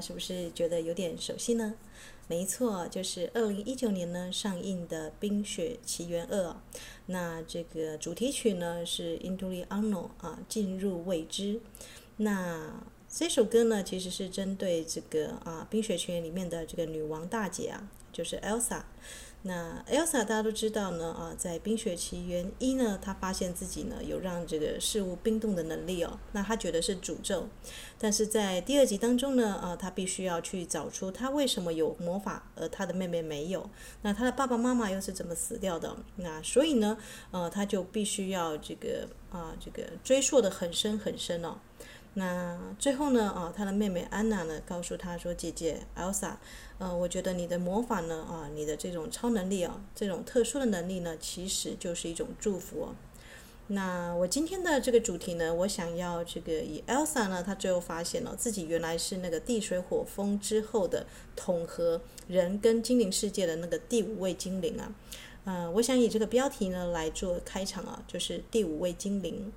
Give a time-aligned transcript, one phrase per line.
[0.00, 1.74] 是不是觉得有点熟悉呢？
[2.26, 6.48] 没错，就是二零一九年呢上映的《冰雪奇缘二》。
[7.06, 11.60] 那这个主题曲呢是《Into the Unknown》啊，进入未知。
[12.18, 18.82] 那这首歌呢其实是针对这个啊《冰雪奇缘》里面的这个女王大姐啊，就是 Elsa。
[19.42, 27.48] 那 Elsa 大家都知道呢，啊，在《冰雪奇缘一》呢，她发现自己呢有让这个事物冰冻的能力哦，那她觉得是诅咒。
[27.98, 33.70] 但是在第二集当中呢，啊，她必须要去找出她为什么有魔法，而她的妹妹没有。
[34.02, 35.96] 那她的爸爸妈妈又是怎么死掉的？
[36.16, 36.98] 那所以呢，
[37.30, 41.56] 呃，她就必须要这个啊，这个追溯的很深很深哦。
[42.14, 46.32] 那最后呢，啊，她的妹妹安娜呢，告诉她说：“姐姐，Elsa。”
[46.78, 52.94] 呃，我觉得你的魔法呢，啊，你的这种超能力啊，这种特殊的能力呢，其实就是一种祝福哦。
[53.68, 64.92] 那我今天的这个主题呢，我想要这个以 Elsa 呢，她最后发现了自己原来是那个地水火风之后的统合人跟精灵世界的那个第五位精灵啊。
[65.44, 69.52] 呃，我想以这个标题呢来做开场啊，就是第五位精灵。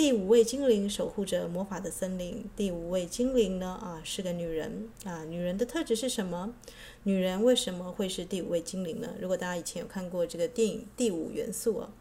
[0.00, 2.48] 第五位精灵守护着魔法的森林。
[2.56, 3.78] 第五位精灵呢？
[3.82, 5.24] 啊，是个女人啊。
[5.24, 6.54] 女人的特质是什么？
[7.02, 9.10] 女人为什么会是第五位精灵呢？
[9.20, 11.92] 如果大家以前有看过这个电影《第五元素》啊，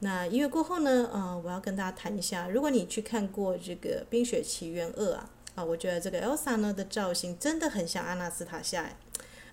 [0.00, 1.08] 那音乐过后呢？
[1.12, 2.48] 啊，我要跟大家谈一下。
[2.48, 8.96] 如果你去看过这个《冰雪奇缘二》啊，啊，我觉得这个 Elsa 呢的造型真的很像阿纳斯塔夏。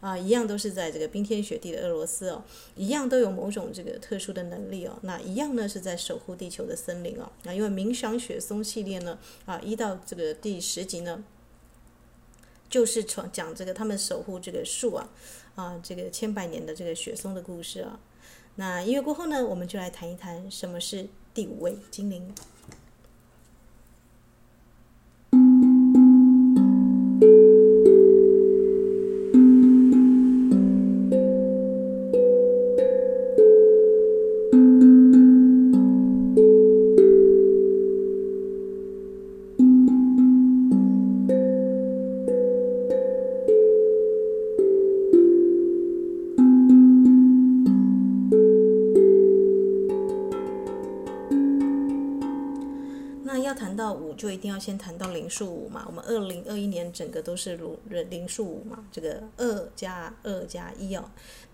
[0.01, 2.43] 啊，一样都是在这个冰天雪地的俄罗斯哦，
[2.75, 4.97] 一样都有某种这个特殊的能力哦。
[5.03, 7.31] 那一样呢是在守护地球的森林哦。
[7.43, 11.23] 那因为《冥想雪松》系列呢，啊，一到这个第十集呢，
[12.67, 15.09] 就是从讲这个他们守护这个树啊，
[15.53, 17.99] 啊，这个千百年的这个雪松的故事啊。
[18.55, 22.33] 那音乐过后呢，我们就来谈一谈什么是第五位精灵。
[54.61, 61.03] 先谈到灵数五嘛，我们二零二一年整个都是如灵数五嘛，这个二加二加一哦。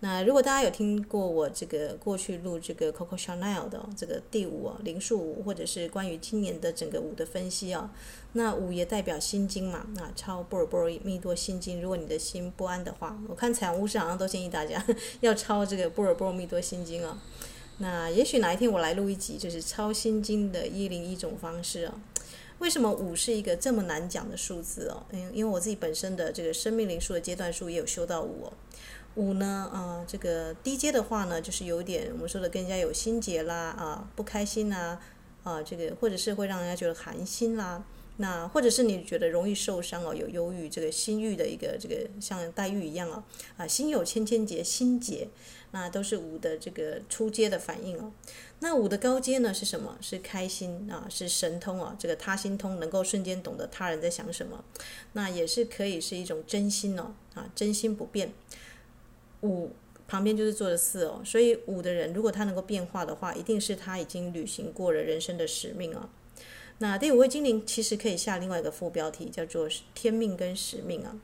[0.01, 7.89] 那如果大家有听过我这个过去录这个 Coco Chanel 的这个第五哦，灵数五，或者是关于今年的整个五的分析哦，
[8.33, 11.81] 那五也代表心经嘛，那抄波尔波尔密多心经。
[11.81, 14.85] 如果你的心不安的话，我看彩虹巫师好像都建议大家
[15.21, 17.17] 要抄这个波尔波尔密多心经哦。
[17.79, 21.93] 那也许哪一天我来录一集，就是抄心经的一零一种方式哦。
[22.59, 25.03] 为什么五是一个这么难讲的数字哦？
[25.11, 28.53] 因因为我自己本身的这个生命灵数的阶段数也有修到五哦。
[29.15, 34.99] 五呢，啊、呃，这个低阶的话呢，就是有点我们说的更加有心结啦，啊，不开心呐，
[35.43, 37.83] 啊，这个或者是会让人家觉得寒心啦。
[38.17, 43.23] 那或者是你觉得容易受伤哦，有忧郁，这个心郁的一个这个像黛玉一样哦，
[43.57, 45.29] 啊，心有千千结，心结，
[45.71, 48.11] 那都是五的这个初阶的反应哦。
[48.59, 49.95] 那五的高阶呢是什么？
[50.01, 54.63] 是开心啊，是神通啊，这个他心通，能够瞬间懂得他人在想什么。
[55.13, 58.33] 那也是可以是一种真心哦，啊，真心不变。
[59.41, 59.73] 五
[60.07, 66.09] 旁边就是坐着四哦，所以五的人如果他能够变化的话，一定是他已经履行过了人生的使命啊。
[66.79, 71.15] 那第五位精灵其实可以下另外一个副标题，叫做天命跟使命啊。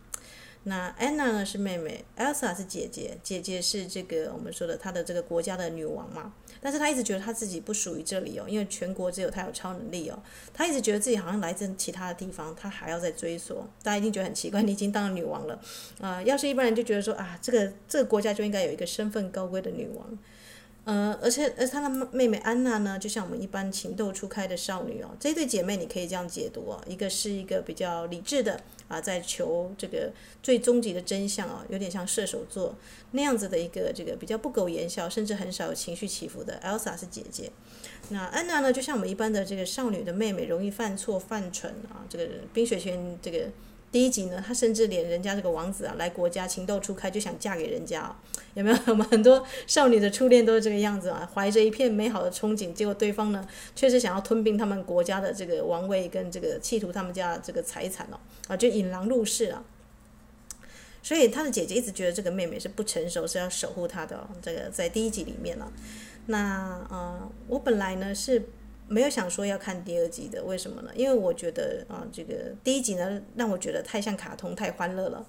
[0.65, 6.33] 那安娜呢是妹妹，Elsa 是姐姐，姐姐是这个我们说的她的这个国家的女王嘛。
[6.61, 10.17] 但是她一直觉得她自己不属于这里哦，因为全国只有她有超能力哦。
[10.53, 13.67] 她一直觉得自己好像来自其他的地方，她还要再追索。
[13.83, 15.59] 大家一定觉得很奇怪，你已经当了女王了
[15.99, 20.17] 啊，要是一般人就觉得说啊，这个这个国家就应该有一个身份高贵的女王。
[20.85, 25.09] 呃，而且而她的妹妹安娜呢，就像我们一般情窦初开的少女哦。
[25.17, 28.59] 这对姐妹你可以这样解读哦，一个是一个比较理智的
[28.89, 32.75] 啊，在求这个最终极的真相啊，有点像射手座
[33.11, 36.59] 那样子的一个这个比较不苟言笑，甚至很少有情绪起伏的。
[36.61, 37.49] Elsa 是姐姐，
[38.09, 42.03] 那安娜呢，就像我们一般的这个少女的妹妹，容易犯错犯蠢啊。
[42.09, 43.47] 这个冰雪奇缘这个。
[43.93, 48.15] 第一集呢，他甚至连人家这个王子啊来国家情窦初开就想嫁给人家哦，
[48.55, 48.77] 有没有？
[48.87, 58.17] 我们很多少女的初恋都是这个样子啊，怀着一片美好的憧憬，结果对方呢确实想要吞并他们国家的这个王位跟这个企图他们家这个财产哦，
[58.47, 59.63] 啊就引狼入室了。
[61.03, 64.27] 所以他的姐姐一直觉得这个妹妹是不成熟，是要守护她的哦。
[64.41, 65.71] 这个在第一集里面呢，
[66.25, 68.43] 那呃我本来呢是。
[68.87, 70.91] 没有想说要看第二集的，为什么呢？
[70.95, 75.25] 因为我觉得啊，这个第一集呢让我觉得太像卡通，太欢乐了。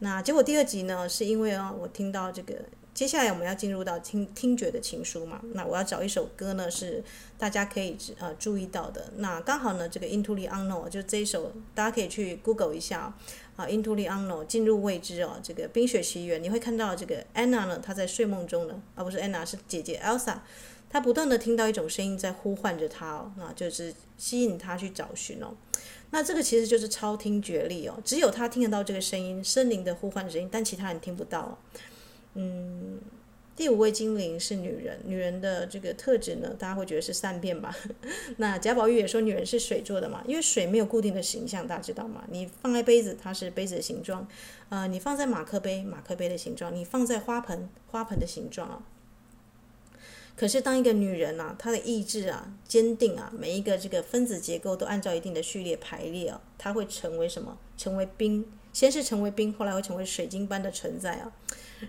[0.00, 2.54] 那结果第二集呢，是因为啊，我听到这个，
[2.92, 5.40] 接下来我们要进入到听听觉的情书嘛。
[5.52, 7.02] 那我要找一首歌呢，是
[7.38, 9.12] 大家可以呃注意到的。
[9.18, 13.14] 那刚好呢，这个 Into the Unknown 就这一首，大家可以去 Google 一下
[13.56, 20.38] 啊，Into the Unknown 进入未知哦，这个冰雪奇缘，你会看到这个 Anna 呢，她在睡梦中呢，而、啊、不是 Anna 是姐姐 Elsa。
[20.94, 25.52] 他不断地听到一种声音在呼唤着他哦，那就是吸引他去找寻哦。
[26.12, 31.58] 那这个其实就是超听觉力哦，只有他听得到这个声音，森林的呼唤声音，但其他人听不到。
[32.34, 33.00] 嗯，
[33.56, 37.74] 第五位精灵是女人，女人的这个特质呢，大家会觉得是善变吧？
[38.38, 42.22] 那贾宝玉也说女人是水做的嘛，因为水没有固定的形象，大家知道吗？
[42.30, 44.24] 你放在杯子，它是杯子的形状；
[44.68, 48.80] 呃，你放在马克杯，马克杯的形状；你放在花盆，花盆的形状啊。
[50.36, 57.56] 可是，当一个女人啊，她的意志啊坚定啊，每一个这个分子结构都按照一定的序列排列啊，她会成为什么？
[57.76, 61.32] 成为冰，先是成为冰，后来会成为水晶般的存在啊。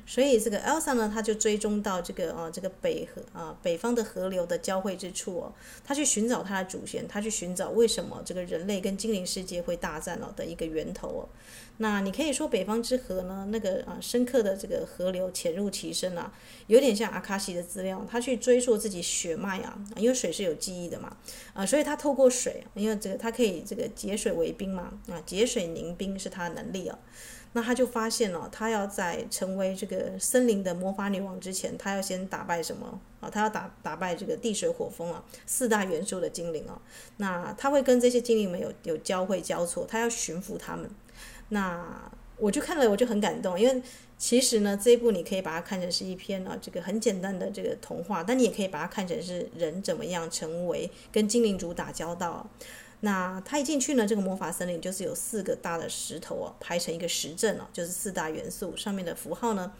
[0.06, 5.54] 所以这个 Elsa 呢，他就追踪到这个啊，这个北河啊，北方的河流的交汇之处哦，
[5.84, 11.30] 他去寻找他的祖先，他去寻找为什么这个人类跟精灵世界会大战哦的一个源头哦。
[11.78, 16.32] 那你可以说北方之河呢，那个啊深刻的这个河流潜入其身啊，
[16.68, 21.18] 有点像阿卡西的资料，他去追溯自己血脉啊，因为水是有记忆的嘛，
[21.54, 26.98] 啊，所以他透过水，因为这个他可以这个结水为冰嘛，啊，结水凝冰是他的能力啊，
[27.57, 33.30] 那他就发现了，他要在成为这个森林的魔法女王之前，他要先打败什么啊？
[33.30, 36.81] 他要打打败这个地水火风啊四大元素的精灵啊，
[37.16, 40.90] 那他会跟这些精灵们有有交汇交错，他要驯服他们。
[41.48, 43.81] 那我就看了，我就很感动，因为
[44.18, 52.46] 其实呢，这一部你可以把它看成是一篇啊，这个很简单的这个童话，但你也可以把它看成是人怎么样成为跟精灵族打交道。
[53.06, 59.72] 那他一进去呢，这个魔法森林就是有四个大的石头哦，排成一个石阵哦，就是四大元素上面的符号呢，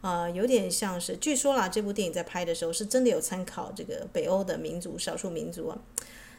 [0.00, 5.78] 呃，有点像是，据说啦，这部电影在拍的时候是真的有参考这个北欧的民族少数民族啊，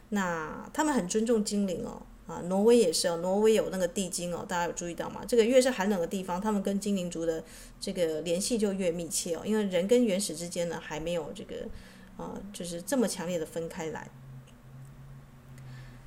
[0.09, 2.01] 那他们很尊重精灵哦。
[2.25, 5.25] 啊，挪威也是哦，挪威有那个地精哦，大家有注意到吗？
[5.27, 7.43] 这个越是寒冷的地方，他们跟精灵族的
[7.81, 11.67] 这个联系就越密切哦，因为人跟原始之间呢还没有这个，
[12.15, 14.09] 啊，就是这么强烈的分开来。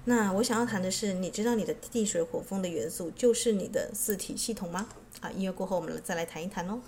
[0.08, 4.86] 那我想要谈的是，你知道你的地水火风的元素就是你的四体系统吗？
[5.20, 6.80] 啊，音乐过后我们再来谈一谈哦。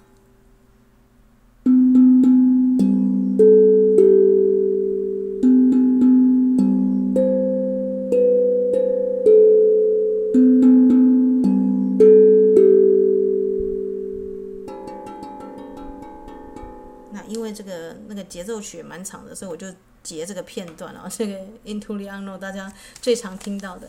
[17.10, 19.66] 那因为这个那个节奏曲也蛮长的，所以我就
[20.16, 21.06] 截这个片段了。
[21.14, 21.34] 这个
[21.64, 22.72] Into the Unknown 大家
[23.02, 23.88] 最常听到的。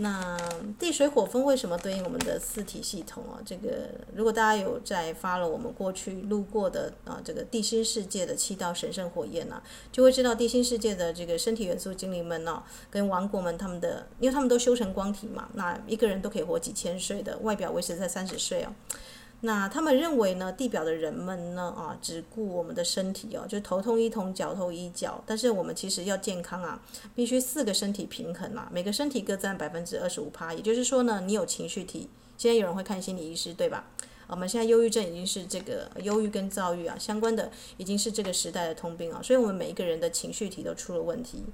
[0.00, 0.38] 那
[0.78, 3.42] 地水火风为什么对应我们的四体系统啊？
[3.44, 18.72] 这个如果大家有在发了我们过去路过的啊，这个地心世界的七道神圣火焰啊，就会知道地心世界的这个身体元素精灵们呢、啊，跟王国们他们的，因为他们都修成光体嘛，那一个人都可以活几千岁的，外表维持在三十岁哦。
[19.40, 25.22] 那他们认为呢，地表的人们呢，啊，只顾我们的身体哦，就头痛医头，脚痛医脚。
[25.24, 26.82] 但是我们其实要健康啊，
[27.14, 30.52] 必须四个身体平衡啊，每个身体各占百分之二十五趴。
[30.52, 33.88] 也就是说呢，你有情绪体，现在有人会看心理医师，对吧？
[34.26, 39.22] 我们现在忧郁症已经是这个忧郁跟躁郁啊相关的，已经是这个时代的通病啊。
[39.22, 41.44] 所以我们每一个人的情绪体都出了问题。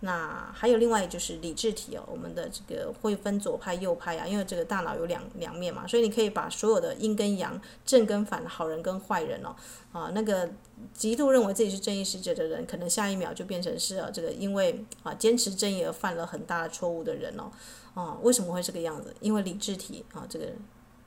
[0.00, 9.56] 那还有另外就是理智体哦，我们的这个会分左派右派啊，因为这个大脑有两两面嘛，所以你可以把所有的阴跟阳、正跟反、好人跟坏人哦，
[9.92, 10.50] 啊，那个
[10.92, 17.50] 极度认为自己是正义使者的人，可能下一秒就变成是啊，这个因为啊坚持正义而犯了很大的错误的人哦，
[17.94, 19.14] 啊，为什么会这个样子？
[19.20, 20.46] 因为理智体啊这个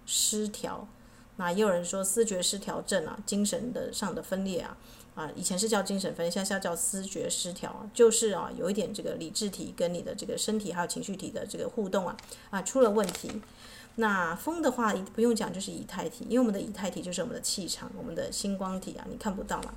[0.07, 0.87] 失调，
[1.39, 4.75] 那也有人说思觉失调症啊，精神的上的分裂啊。
[5.15, 12.15] 啊，以前是叫精神分裂，现在叫思觉失调，就是啊，有一点这个理智体跟你的这个身体还有情绪体的这个互动啊
[12.51, 13.41] 啊出了问题。
[13.95, 19.73] 那风的话不用讲，就是以太体，因为我们的以太体就是我们的气场，我们的星光体啊，你看不到嘛。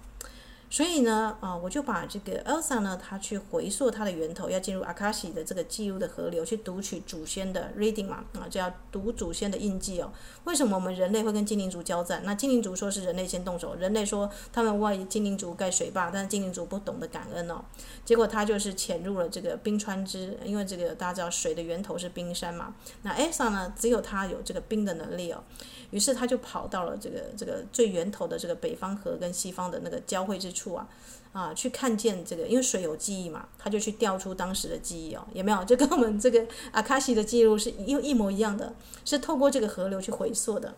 [0.72, 10.10] 所以呢，啊，我就把这个 Elsa 呢，他去回溯它的源头，要进入 Akashi 的这个记录的河流去读取祖先的 reading 嘛，啊，就要读祖先的印记哦。
[10.44, 12.22] 为什么我们人类会跟精灵族交战？
[12.24, 17.62] 那精灵族说是人类先动手，人类说他们为精灵族盖水坝，但是精灵族不懂得感恩哦。
[18.06, 22.74] 结果他就是潜入了这个冰川之，因为这个大家知道水的源头是冰山嘛。
[23.02, 25.44] 那 Elsa 呢，只有他有这个冰的能力哦。
[25.90, 30.88] 于是他就跑到了这个这个最源头的这个北方河跟西方的那个交汇之处处啊，
[31.32, 35.64] 啊，去看见这个，因为水有记忆嘛，他就去调出当时的记忆哦，有没有？
[35.64, 38.72] 就跟我们这个阿卡西的记录是一一模一样的，
[39.04, 40.74] 是透过这个河流去回溯的。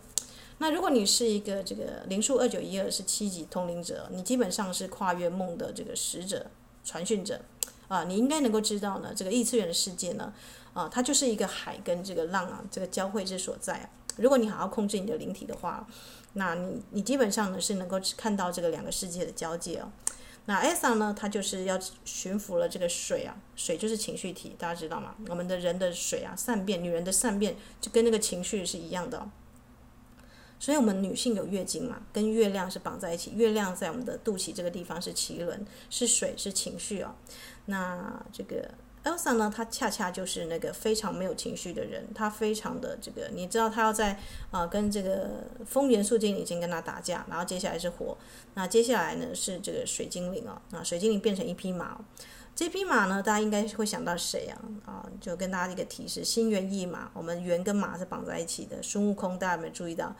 [0.57, 6.45] 那如果你是一个这个灵数二九一二是七级通灵者，你基本上是跨越梦的这个使者
[6.83, 7.41] 传讯者
[7.87, 10.33] 啊，你应该能够知道呢，这个异次元的世界呢，
[10.73, 13.89] 啊，它就是一个海跟这个浪啊，这个交汇之所在啊。
[14.17, 15.85] 如果你好好控制你的灵体的话，
[16.37, 19.91] 那你你基本上呢是能够看到这个两个世界的交界哦。
[20.45, 25.15] 那艾萨呢，他就是要驯服了这个水啊，水就是情绪体，大家知道吗？
[25.27, 29.31] 我们的人的水啊，善变，女人的善变就跟那个情绪是一样的哦。
[30.59, 37.15] 所以我们女性有月经嘛，跟月亮是绑在一起，月亮在我们的肚脐这个地方是脐轮，是水，是情绪哦。
[37.65, 38.69] 那这个。
[39.05, 44.19] Elsa 呢，她恰恰就是那个非常没有情绪的人，她非常的这个，你知道，她要在
[44.51, 48.17] 啊、跟这个风元素精灵已经跟她打架，然后接下来是火，
[48.55, 51.97] 那接下来呢是这个水精灵啊，啊水精灵变成一匹马，
[52.55, 54.57] 这匹马呢，大家应该会想到谁啊？
[54.85, 60.15] 啊，就跟大家一个提示，心猿意马，我们猿跟马是绑在一起的，孙悟空，大家有没有注意到？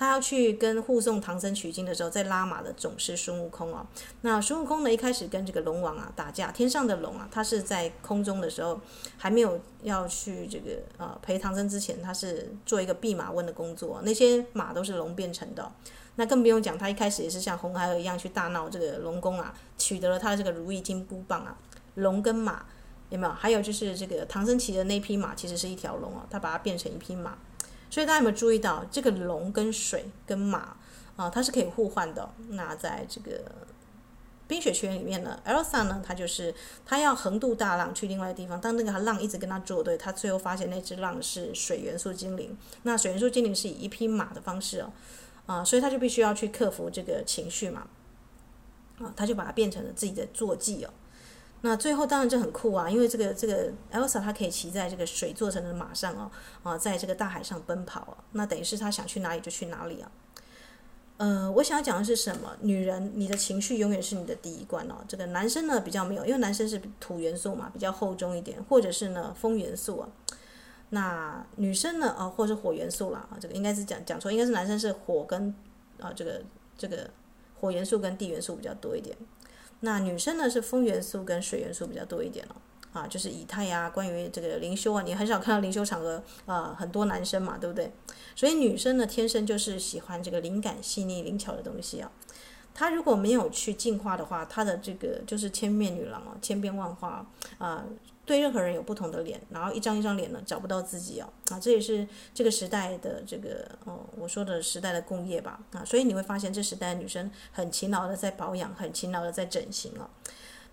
[0.00, 3.86] 他要去跟护送唐僧取经的时候，在拉马的总是孙悟空哦。
[4.22, 8.80] 那孙悟空呢，一开始跟这个龙王啊打架，天上的龙啊，他是在空中的时候
[9.18, 15.70] 还没有要去这个呃陪唐僧之前，他是做一个弼马温的工作，那些马都是龙变成的。
[16.16, 21.54] 那更不用讲，他一开始也是像红孩儿一样去大闹这个龙宫啊，取得了他的这个如意金箍棒啊。
[21.96, 22.64] 龙跟马
[23.10, 23.32] 有没有？
[23.34, 27.36] 还有就是这个唐僧骑的那匹马，其实是一条龙哦，他把它变成一匹马。
[27.90, 30.76] 所以大家有没有注意到，这个龙跟水跟马
[31.16, 32.30] 啊，它是可以互换的。
[32.50, 33.32] 那在这个
[34.46, 36.54] 《冰雪圈》里面呢，Elsa 呢，他就是
[36.86, 42.56] 他要横渡大浪去另外的地方，当那个浪一直跟他作对，他最后发现那只浪是水元素精灵。
[42.84, 44.92] 那水元素精灵是以一匹马的方式哦，
[45.46, 47.86] 啊，所以他就必须要去克服这个情绪嘛，
[49.00, 50.90] 啊，他就把它变成了自己的坐骑哦。
[51.62, 56.30] 那最后当然就很酷啊，因为这个这个 Elsa 她可以骑在这个水做成的马上哦，
[56.62, 60.10] 啊，在这个大海上奔跑啊，那等于是她想去哪里就去哪里啊。
[61.18, 62.56] 呃，我想要讲的是什么？
[62.62, 64.94] 女人，你的情绪永远是你的第一关哦。
[65.06, 70.08] 这个男生呢比较没有，因为男生是土元素嘛，比较厚重一点，或者是呢风元素啊。
[70.88, 75.54] 那女生呢，啊，或是火元素啦啊，这个应该是讲讲错，应该是男生是火跟
[76.00, 76.40] 啊这个
[76.78, 77.10] 这个
[77.60, 79.14] 火元素跟地元素比较多一点。
[79.80, 82.56] 那女生呢是风元素跟水元素比较多一点哦，
[82.92, 87.90] 啊，就是以太呀、关于这个灵修啊，你很少看到灵修场合啊，很多男生嘛，对不对？
[88.36, 92.10] 所以女生呢天生就是喜欢这个灵感细腻、灵巧的东西啊。
[92.72, 97.26] 她如果没有去进化的话，她的这个就是千面女郎哦，千变万化
[97.58, 97.84] 啊。
[98.30, 110.08] 对任何人有不同的脸，然后一张一张脸呢找不到自己哦，啊，这也是这个时代的这个哦，我说的时代的工业吧，啊，所以你会发现这时代的女生很勤劳的在保养，很勤劳的在整形哦，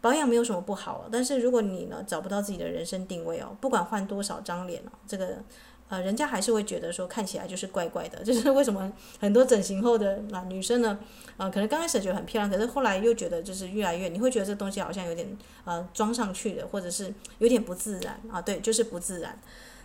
[0.02, 5.44] 保养没有什么不好，但是如果你呢找不到自己的人生定位哦，不管换多少张脸哦，这个。
[5.90, 11.00] 呃，人家还是会觉得说看起来就是怪怪的， 就是为什么很多整形后的啊女生呢，
[11.38, 15.26] 啊可能刚开始觉得很漂亮，可是后来又觉得就是越来越，你会觉得这东西好像有点
[15.64, 19.40] 呃装上去的，或者是有点不自然啊，对，就是不自然。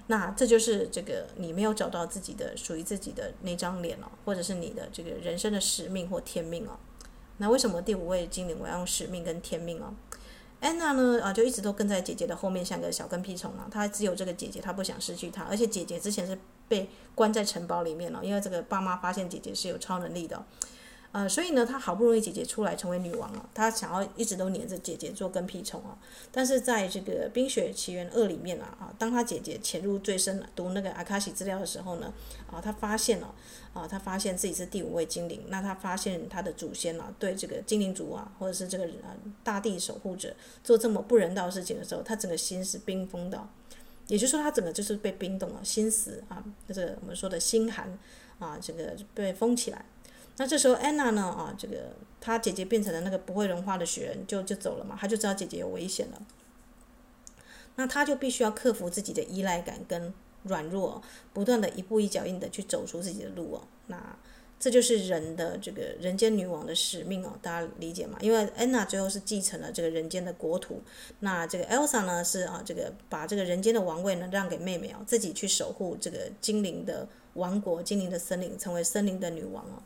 [0.08, 6.76] 那这就是这个你没有找到自己的属于自己的那张脸哦，或者是你的这个人生的使命或天命哦。
[7.38, 9.94] 那为什么第五位精灵我要用使命跟天命哦？
[10.62, 11.20] 安娜呢？
[11.20, 13.66] 啊，就一直都跟在姐姐的后面，像个小跟屁虫啊。
[13.68, 15.42] 她只有这个姐姐，她不想失去她。
[15.42, 16.38] 而且姐姐之前是
[16.68, 20.40] 被关在城堡里面了，因为这个爸妈发现姐姐是有超能力的。
[21.12, 25.98] 呃，所以呢，他好不容易姐姐出来成为女王了，他想要一直都黏着姐姐做跟屁虫啊。
[26.30, 32.10] 但是在这个《冰雪奇缘二》里面啊，啊，当他姐姐潜入最深读那个阿卡西资料的时候呢，
[32.50, 33.34] 啊，他发现了，
[33.74, 35.44] 啊，他发现自己是第五位精灵。
[35.48, 39.14] 那他发现他的祖先啊，对这个精灵族啊，或者是这个呃
[39.44, 43.46] 大地守护者做这么不人道的事情的时候，他整个心是冰封的，
[44.08, 47.98] 也就是说，他整个就是被冰冻了，心死啊，就是我们说的心寒
[48.38, 49.84] 啊，这个被封起来。
[50.42, 56.20] 那这时候安娜呢啊，这个她姐姐变成了那个不会融化的雪人，就就走了嘛，她就知道姐姐有危险了。
[57.76, 61.00] 那她就必须要克服自己的依赖感跟软弱，
[61.32, 63.62] 不断的一步一脚印的去走出自己的路哦。
[63.86, 64.18] 那
[64.58, 68.18] 这就是人的这个人间女王的使命哦，大家理解吗？
[68.20, 70.82] 因为安娜最后是继承了这个人间的国土，
[71.20, 79.80] 那这个 Elsa 呢是啊，这个把这个人间的王位呢让给妹妹哦，自己去守护这个精灵的王国、精灵的森林，成为森林的女王哦。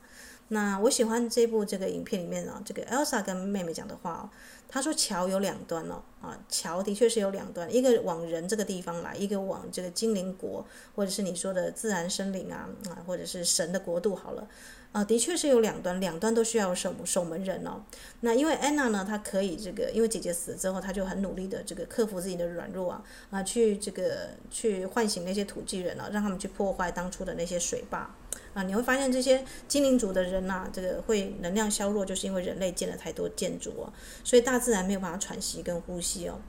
[0.48, 4.30] 那我喜欢这部这个影片里面啊，这个 Elsa 跟妹妹讲的话哦，
[4.68, 14.48] 她说桥有两端哦，啊，桥的确是有两端，一个往人这个地方来，一个往这个精灵国，或者是你说的自然森林啊，啊，或者是神的国度好了，
[14.92, 17.82] 啊，的确是有两端，两端都需要守守门人哦。
[18.20, 28.14] 那因为安娜呢，她可以这个，因为姐姐死之后，她就很努力的这个克服自己的软弱啊，啊，去这个去唤醒那些土巨人啊，让他们去破坏当初的那些水坝。
[28.56, 33.92] 啊，你会发现这些精灵族的人呐、这个会能量削弱，就是因为人类建了太多建筑哦，
[34.24, 36.40] 所以大自然没有办法喘息跟呼吸哦。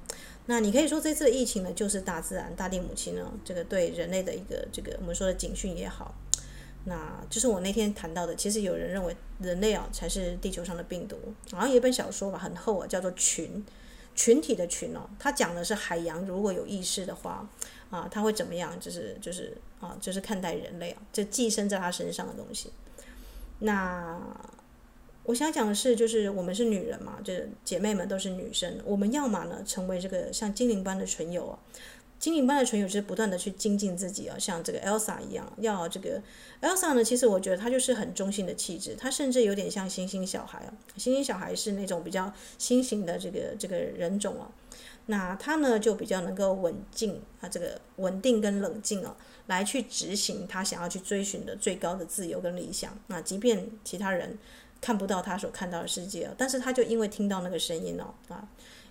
[0.46, 6.16] 那你可以说这次的疫情呢，就是大自然、大地母亲呢，这个对人类的一个这个我们说的警讯也好，
[6.86, 8.34] 那就是我那天谈到的。
[8.34, 11.18] 其实有人认为人类啊才是地球上的病毒，
[11.52, 13.66] 好像有一本小说吧，很厚啊，叫做《群》，
[14.16, 17.50] 群体的群哦，它讲的是海洋如果有意识的话。
[17.90, 18.78] 啊，他会怎么样？
[18.80, 22.72] 就是就是啊，就是看待人类啊，就寄生在他身上的东西。
[23.60, 24.20] 那
[25.24, 31.60] 我想讲的是，就是我们是女人嘛，就是姐妹们都是女生，我们要么呢成为这个像精灵般的存有啊，
[32.20, 36.22] 精灵般的存有就是不断的去精进自己啊，像这个 Elsa 一样，要这个
[36.62, 44.52] Elsa 呢，其实我觉得她就是很中性的气质，她甚至有点像星星小孩啊，星星小孩是那种比较新型的这个这个人种啊。
[45.08, 49.16] 那他呢，就比较能够稳静啊，这个稳定跟冷静啊，
[49.48, 52.98] 来去执行他想要去追寻的最高的自由跟理想。
[53.08, 54.38] 那即便其他人
[54.80, 58.48] 看不到他所看到的世界，但是他就因为听到那个声音哦，啊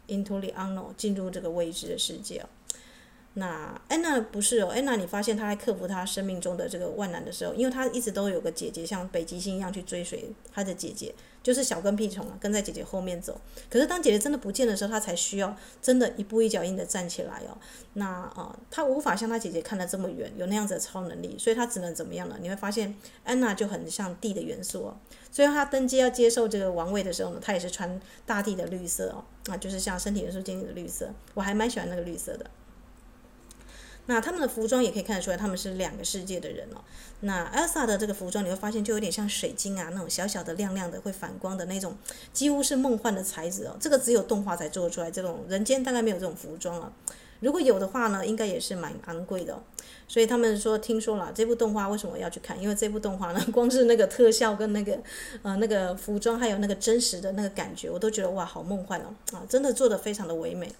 [0.08, 2.44] ，into the unknown，进入这个未知的世界。
[3.38, 11.14] 那安娜不是哦，安娜你发现她在克服她生命中的这个万难的时候，因为她一直都有个姐姐，像北极星一样去追随她的姐姐。
[11.42, 13.40] 就是小跟屁虫啊，跟在姐姐后面走。
[13.70, 17.56] 可是当姐姐真的不见的时候，她才需要真的一步一脚印的站起来哦。
[17.92, 22.36] 那啊，她无法像她姐姐看得这么远，有那样子的超能力，所以她只能怎么样呢？
[22.40, 24.96] 你会发现安娜就很像地的元素哦。
[25.30, 32.50] 所以她登基要接受这个王位的时候呢，她也是穿大地的绿色哦，啊，就是像身体元素经历的绿色，我还蛮喜欢那个绿色的。
[34.06, 36.80] 那他们的服装也可以看得出来，他们是两个世界的人哦。
[37.20, 41.96] 那 Elsa 的这个服装，你会发现就有点像水晶啊，那种小小的、亮亮的、会反光的那种，
[42.32, 43.76] 几乎是梦幻的材质哦。
[43.80, 46.92] 这个只有动画才做出来，这种人间大概没有这种服装啊。
[47.40, 49.62] 如果有的话呢，应该也是蛮昂贵的哦。
[50.08, 52.60] 所以他们说，听说了这部动画为什么要去看？
[52.62, 54.98] 因为这部动画呢， 光是那个特效跟那个
[55.42, 60.70] 呃那个服装，还有那个真实的那个感觉，我都觉得哇，好梦幻哦啊，真的做得非常的唯美。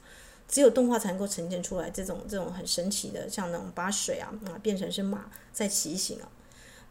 [0.49, 6.29] 只有动画才能够呈现出来这种这种很神奇的，像那种把水啊啊变成是马在骑行啊。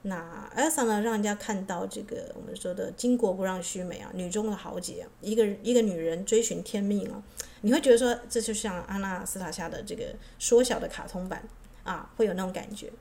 [0.04, 7.24] 那 Elsa 呢，让人家看到这个我们说的巾帼不让须眉啊，女中的豪杰啊，一个一个女人追寻天命啊，
[7.62, 11.44] 你会觉得说这就像阿纳斯塔夏的这个缩小的卡通版
[11.84, 12.92] 啊，会有那种感觉。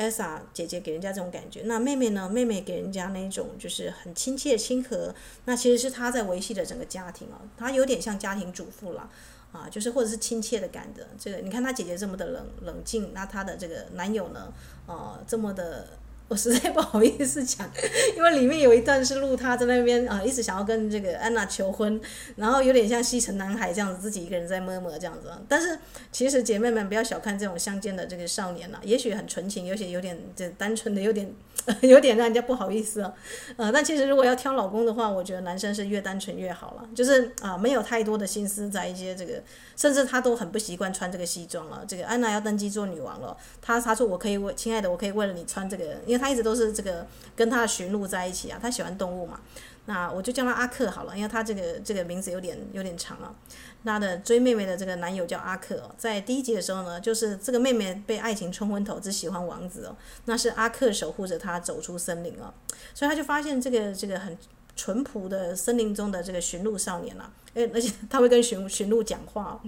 [0.00, 2.26] 艾莎姐姐给人家这种感觉，那妹妹呢？
[2.26, 9.10] 妹妹给人家那种就是很亲切亲和，那其实是她在维系着整个家庭哦，她有点像家庭主妇了
[9.52, 11.06] 啊，就是或者是亲切的感的。
[11.18, 14.50] 这个你看她姐姐这么的冷冷静，那她的这个男友呢，
[14.86, 15.86] 呃，这么的。
[16.30, 17.68] 我实在 不好意思讲，
[18.16, 22.00] 因为里面有一段是录他在那边啊，一直想要跟这个安娜求婚，
[22.36, 25.28] 然后有点像西城男孩这样子，自己一个人在摸摸这样子。
[25.48, 25.76] 但是
[26.12, 31.28] 其实姐妹们不要小看这种乡间的这个少年了，也许很纯情，有些有点这单纯的，有点
[31.82, 33.12] 有点让人家不好意思啊。
[33.56, 39.42] 呃，但其实如果要挑老公的话，我觉得男生是越单纯越好了，就是啊，没有太多的心思在一些这个，
[39.80, 41.82] 甚至他都很不习惯穿这个西装了。
[41.88, 46.20] 这个安娜要登基做女王了，他他说我可以为亲爱的，我可以为了你穿这个，因为。
[46.20, 49.40] 他一直都是这个跟他的驯鹿在一起啊，他喜欢动物嘛，
[49.86, 53.34] 那我就叫他阿克好了，因为他这个这个名字有点有点长啊。
[53.82, 62.52] 他的追妹妹的这个男友叫阿克哦，在第一集的时候呢，就是这个妹妹被爱情冲昏头，只喜欢王子哦，那是阿克守护着她走出森林哦，
[62.92, 64.36] 所以他就发现这个这个很。
[64.80, 69.60] 淳朴的森林中的这个驯鹿少年啊，诶，而且他会跟驯驯鹿讲话，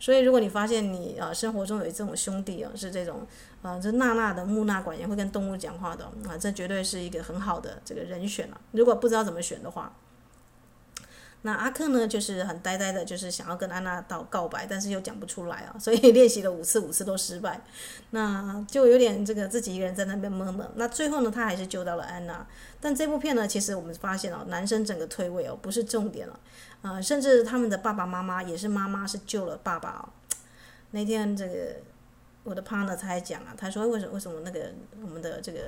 [0.00, 3.26] 所以如果你发现你啊生活中有这种兄弟啊，是这种
[3.60, 8.58] 啊这娜娜的木纳管也会跟动物讲话的啊，这绝对是一个很好的这个人选了。
[8.70, 9.92] 如果不知道怎么选的话，
[11.46, 17.60] 那阿克呢，就是很呆呆的，就是想要跟安娜道告白，但是又讲不出来啊，所以 练习了五次，五次都失败，
[18.12, 20.66] 那就有点这个自己一个人在那边闷闷。
[20.76, 22.46] 那最后呢，他还是救到了安娜。
[22.80, 26.40] 但这部片呢，其实我们发现哦，男生整个退位哦，不是重点了，
[26.80, 30.08] 啊、甚至他们的爸爸妈妈也是妈妈是救了爸爸。
[30.92, 31.76] 那天这个
[32.42, 35.58] 我的 partner 他还讲啊，他说为什么为什么那个我们的这个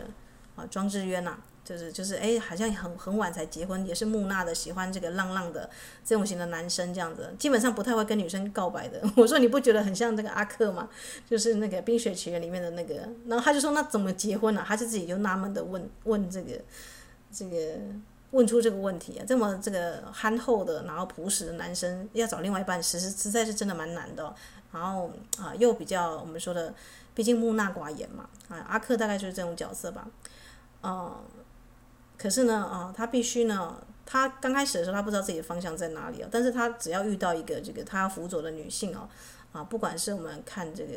[0.54, 1.36] 啊庄智渊呐？
[1.66, 5.68] 就是就是哎，好像很很晚才结婚，也是木讷的，喜欢这个浪浪的
[6.04, 9.02] 这种型的男生这样子，基本上不太会跟女生告白的。
[9.16, 10.88] 我说你不觉得很像这个阿克吗？
[11.28, 12.94] 就是那个《冰雪奇缘》里面的那个。
[13.26, 16.52] 然后他就说那怎么结婚呢、他就自己就纳闷的问问这个
[17.32, 17.58] 这个
[18.30, 24.32] 问出这个问题啊，这么这个憨厚的，然后朴实的男生要找另外一半，实实实在是真的蛮难的、
[24.72, 26.72] 然后啊，又比较我们说的，
[27.12, 28.28] 毕竟木讷寡言嘛。
[28.48, 30.06] 啊，阿克大概就是这种角色吧。
[30.84, 31.12] 嗯。
[32.18, 36.28] 可是呢，啊，他必须呢，他刚开始的时候，他不知道自己的方向在哪里啊。
[36.30, 39.08] 但是他只要遇到一个这个他辅佐的女性哦，
[39.52, 40.92] 啊，不管是我们看这个，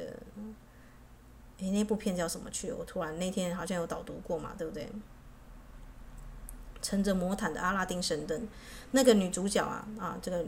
[1.57, 2.71] 诶，那部片叫什么去？
[2.71, 4.87] 我突然那天好像有导读过嘛，对不对？
[6.89, 8.47] 乘着魔毯的阿拉丁神灯，
[8.91, 10.43] 那个女主角啊，啊，这个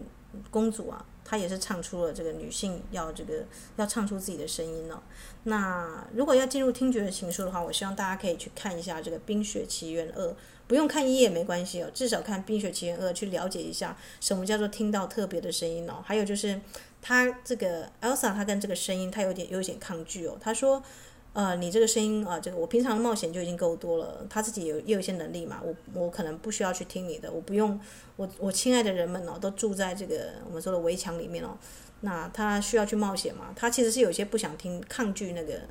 [0.50, 1.06] 公主啊。
[1.24, 3.46] 她也是唱出了这个女性要这个
[3.78, 5.02] 要唱出自己的声音了。
[5.44, 10.28] 那如果要进入听觉的情书的话，我希望大家可以去看一下这个《冰雪奇缘二》，
[10.68, 16.04] 不用看一页没关系哦，至少看《冰雪奇缘二》去了解一下什么叫做听到特别的声音哦。
[16.04, 16.60] 还有就是，
[17.02, 20.84] 她这个 Elsa 她跟这个声音她有点有点抗拒哦，她说。
[21.34, 24.26] 呃，你这个声音啊，这个我平常冒险就已经够多了。
[24.30, 27.80] 他自己有也有一些能力嘛，我我可能不需要去听你的，我不用，
[28.18, 31.58] 我我亲爱的人们哦，都住在这个我们说的围墙里面哦，
[32.02, 33.54] 那他需要去冒险嘛？
[33.56, 35.62] 他其实是有些不想听，抗拒那个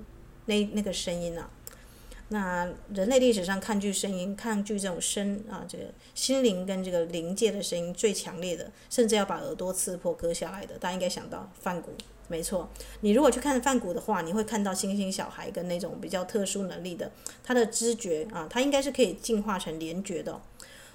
[0.46, 1.50] 那那个声音啊。
[2.32, 11.90] 那人类历史上抗拒声音、抗拒这种声啊，这个心灵跟这个灵界的声音最强烈的，甚至要把耳朵刺破割下来的，大家应该想到梵谷。
[12.30, 17.10] 没错，你如果去看梵谷的话，你会看到星星小孩跟那种比较特殊能力的，
[17.42, 20.40] 他的知觉啊，他应该是可以进化成联觉的。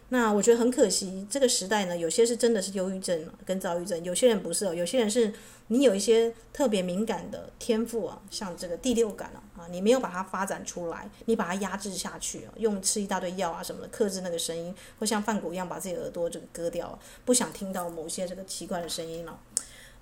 [0.10, 5.34] 那我觉得很可惜，这个时代呢，有些是真的是忧郁症跟躁郁症，有些人不是哦，有些人是
[5.68, 19.38] 你有一些特别敏感的天赋啊，像这个第六感啊，你没有把它发展出来，你把它压制下去，用吃一大堆药啊什么的克制那个声音，或像梵谷一样把自己耳朵这个割掉，不想听到某些这个奇怪的声音了。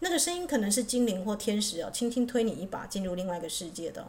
[0.04, 4.06] 那个声音可能是精灵或天使哦，轻轻推你一把进入另外一个世界的。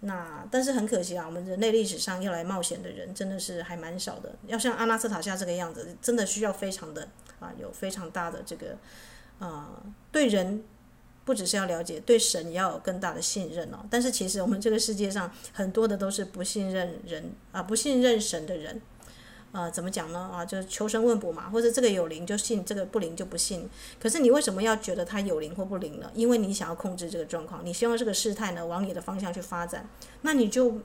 [0.00, 4.34] 那但是很可惜啊，我们人类历史上要来冒险的人真的是还蛮少的。
[4.46, 8.76] 要像阿纳斯塔夏这个样子，真的需要非常的啊，有非常大的这个
[9.38, 10.64] 啊，对人
[11.24, 13.78] 不只是要了解，对神也要有更大的信任哦。
[13.88, 18.82] 但是其实我们这个世界上很多的都是不信任人啊，不信任神的人。
[19.52, 20.30] 呃，怎么讲呢？
[20.30, 23.66] 啊，就是求神问卜嘛，或者这个有灵就信，这个不灵就不信。
[23.98, 26.10] 可是你为什么要觉得它有灵或不灵呢？
[26.14, 29.88] 因为你想要控制这个状况，你希望这个事态呢往你的方向去发展，
[30.20, 30.80] 那你就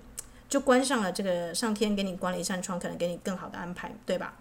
[0.47, 4.35] 就关上了这个上天给你关了一扇窗，可能给你更好的安排，对吧？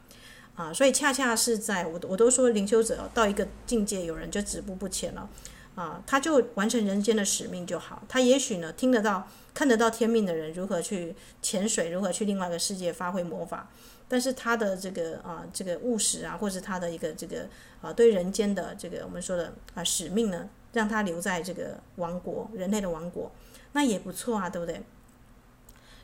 [0.55, 5.29] 啊，所以恰恰是在我我都说灵修者到一个境界，有人就止步不前了，
[5.75, 8.03] 啊，他就完成人间的使命就好。
[8.09, 13.69] 他也许呢听得到、看得到天命的人如何去潜水，如何去另外一个世界发挥魔法。
[14.13, 17.49] 但是他的这个啊，这个务实啊，或者他的一个这个
[17.81, 23.31] 啊，对人间的这个我们说的啊使命呢，让他留在这个王国，人类的王国，
[23.71, 24.83] 那也不错啊，对不对？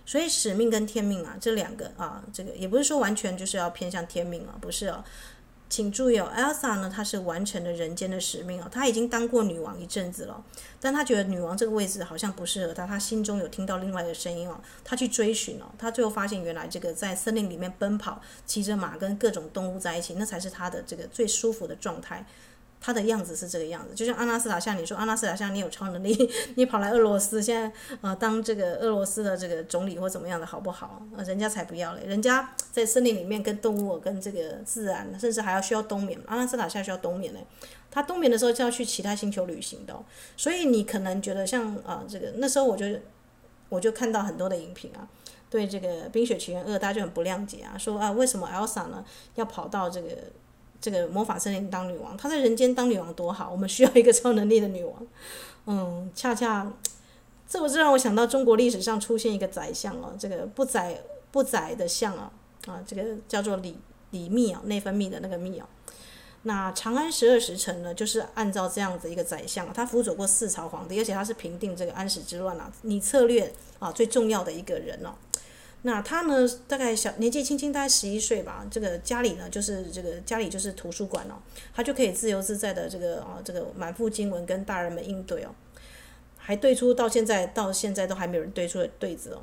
[0.05, 5.05] 所以使命跟天命啊，这两个啊，这个也不是说完全就是要偏向天命啊，不是哦。
[5.69, 10.43] 请注意哦，Elsa 呢，她是完成了人间的使命哦，她已经当过女王一阵子了，
[10.81, 22.25] 但她觉得女王这个位置好像不适合她，她心中有听到另外一个声音哦，她去追寻哦，她最后发现原来这个在森林里面奔跑，骑着马跟各种动物在一起，那才是她的这个最舒服的状态。
[22.87, 26.17] 他的样子是这个样子，就像阿纳斯塔夏，你说阿纳斯塔夏，你有超能力，
[26.55, 31.03] 你跑来俄罗斯，现在呃当这个俄罗斯的这个总理或怎么样的好不好？
[31.17, 36.17] 呃，人家才不要嘞，人家在森林里面跟动物、跟这个自然，甚至还要需要冬眠。
[36.27, 37.45] 阿纳斯塔夏需要冬眠嘞，
[37.91, 39.93] 他冬眠的时候就要去其他星球旅行的，
[40.37, 42.87] 所以你可能觉得像啊、呃、这个那时候我就
[43.69, 45.09] 我就看到很多的影评啊，
[45.51, 50.11] 对这个《冰雪奇缘二》大家就很不谅解啊，说啊为什么 Elsa 呢要跑到这个？
[50.87, 55.07] 这个魔法森林当女王，她在人间当女王多好，我们需要一个超能力的女王。
[55.67, 56.73] 嗯，恰恰，
[57.49, 60.97] 这不是让我想到中国历史上出现一个宰相哦，这个不宰
[61.33, 62.31] 不宰的相啊，
[62.69, 63.77] 啊，这个叫做李
[64.13, 65.67] 李密啊，内分泌的那个密啊。
[66.45, 75.11] 那长安十二时辰呢，就是按照这样子一个宰相，他辅佐过四朝皇帝，而且他是平定这个安史之乱啊，你策略啊最重要的一个人哦。
[75.87, 78.67] 那他呢，大概小年纪轻轻，大概十一岁吧。
[78.69, 81.39] 这个家里呢，就是这个家里就是图书馆哦，
[81.73, 85.55] 他就可以自由自在的这个啊，这个满腹经文跟大人们应对哦，
[86.37, 89.43] 还对出到现在到现在都还没有人对出的对子哦。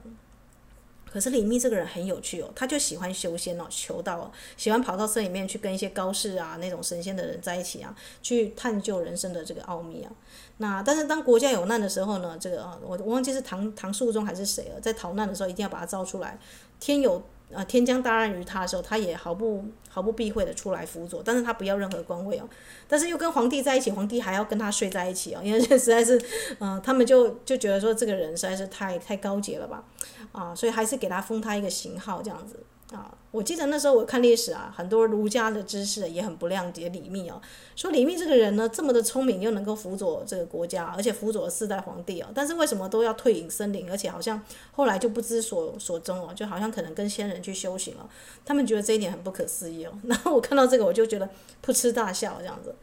[1.13, 10.11] 可是李密这个人很有趣哦，他就喜欢修仙哦，求道哦，喜欢跑到山里面去跟一些高士啊那种神仙的人在一起啊，去探究人生的这个奥秘啊。
[10.57, 16.39] 那但是当国家有难的时候呢，这个啊，我我忘记是唐唐肃宗还是谁了，在逃难的时候一定要把他招出来，
[16.79, 17.21] 天有。
[17.53, 22.49] 啊，天将大任于他的时候，他也毫不毫不避讳的出来辅佐，但是他不要任何官位哦，
[22.87, 26.19] 但是又跟皇帝在一起，皇帝还要跟他睡在一起哦，因为这实在是，
[26.59, 29.83] 嗯、他们就就觉得说这个人实在是太太高洁了吧，
[30.33, 32.59] 啊，所以还是给他封他一个型号这样子。
[32.91, 37.41] 啊，我记得那时候我看历史啊，很多儒家的知识也很不谅解李密哦，
[37.75, 44.39] 说李密这个人呢，这么的聪明，又能够辅佐这个国家，而且辅佐四代皇帝哦，但是为什么都要退隐森林，而且好像
[44.73, 48.07] 后来就不知所所踪哦，就好像可能跟仙人去修行了，
[48.45, 49.91] 他们觉得这一点很不可思议哦。
[50.05, 51.27] 然后我看到这个，我就觉得
[51.65, 52.75] 噗嗤大笑这样子，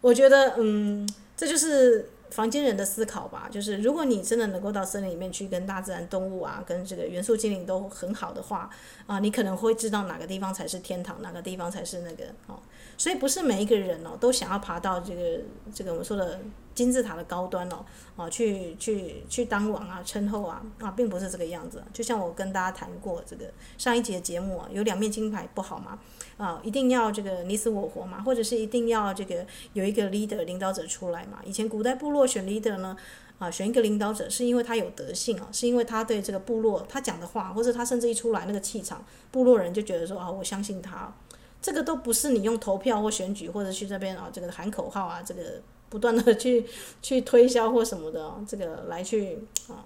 [0.00, 2.08] 我觉得嗯，这就是。
[2.30, 8.70] 房间人的思考吧，就是如果你真的能够到森林里面去，跟大自然动物啊，跟这个元素精灵都很好的话，
[9.06, 12.58] 啊，你可能会知道哪个地方才是天堂，哪个地方才是那个哦。
[12.96, 15.40] 所以不是每一个人哦都想要爬到这个
[15.72, 16.40] 这个我们说的
[16.74, 17.84] 金字塔的高端哦，
[18.16, 21.82] 啊，去去去当王啊，称后啊，啊，并不是这个样子。
[21.92, 25.98] 就像我跟大家谈过这个上一集的节目啊，有两面金牌不好吗？
[26.38, 31.40] 啊，一定要这个你死我活嘛，或者是一定要这个有一个 leader 领导者出来嘛。
[31.44, 32.96] 以前古代部落选 leader 呢，
[33.38, 41.12] 啊，选一个领导者是因为他有德性啊，是因为他对这个部落他讲的话，或者他甚至一出来那个气场，部落人就觉得说啊，我相信他。
[41.60, 46.64] 这个都不是你用投票或选举或者去这边啊，这个喊口号啊，这个不断的 去
[47.02, 49.82] 去推销或什么的，这个来去啊。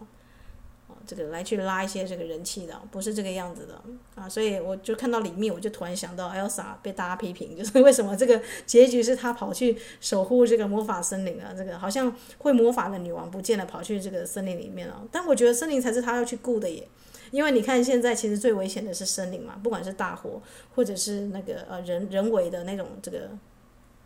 [1.06, 3.80] 这个来去拉一些这个人气的，不是这个样子的
[4.14, 11.54] 啊，所以我就看到里面，我就突然想到 Elsa 被大家批评，就是为什么这个结局是他跑去守护这个魔法森林啊？
[11.56, 15.06] 这个好像会魔法的女王不见了，跑去这个森林里面了。
[15.10, 16.88] 但我觉得森林才是他要去顾的耶，
[17.30, 20.40] 因为你看现在其实最危险的是森林嘛，不管是大火
[20.74, 23.30] 或者是那个呃人人为的那种这个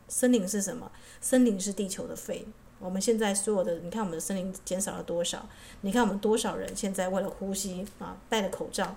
[0.08, 0.90] 森林是什么？
[1.20, 2.46] 森林是地球的肺。
[2.78, 5.48] 我们现在所有的，你看我们的森林减少了多少？
[5.80, 8.94] 你看我们多少人现在为了呼吸啊，戴着口罩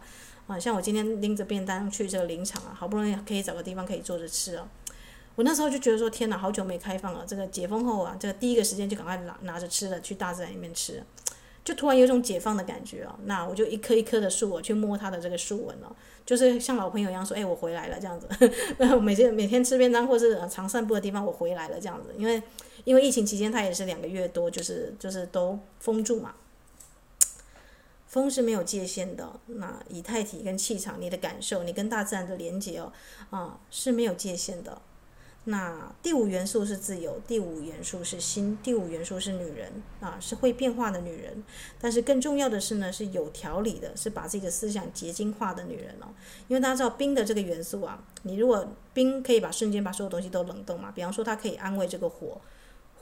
[0.47, 4.67] 啊，像我今天拎着便当去这个林场啊，好不容易可以找个地方可以坐着吃啊。
[5.35, 11.01] 我那时候就觉得说，天哪，好久没开放了，这个解封后啊，这个第一个时间就赶快拿拿着吃的去大自然里面吃，
[11.63, 13.17] 就突然有种解放的感觉啊。
[13.23, 18.27] 那我就一棵一棵的树，我去摸它的这个树纹哦，就是像老朋友一样说，哎，我回来了这样子。
[18.77, 22.43] 然后每天每天吃便当或是常散步的地方，我回来了这样子，因为。
[22.89, 26.33] 因为疫情期间，它也是两个月多，就是就是都封住嘛。
[28.07, 32.91] 风是没有界限的，那以太体跟气场，你的感受，你跟大自然的连接哦，
[33.29, 34.81] 啊是没有界限的。
[35.43, 41.43] 那第五元素是自由，第五元素是心，第五元素是女人啊，是会变化的女人。
[41.79, 46.07] 但是更重要的是呢，是有条理的，是把自己的思想结晶化的女人哦。
[46.47, 52.41] 因为大家知道冰的这个元素啊，你如果冰可以把瞬间把所有东西都冷冻嘛，比方说它可以安慰这个火。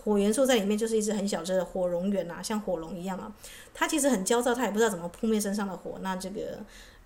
[0.08, 3.30] 火元素在里面就是一只很小只的火龙元啊，像火龙一样啊。
[3.74, 6.00] 它其实很焦躁，它也不知道怎么扑灭身上的火。
[6.02, 6.60] 那这个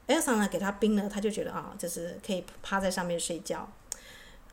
[0.05, 3.67] 艾莎呢，给它冰呢，他就觉得啊，就是可以趴在上面睡觉。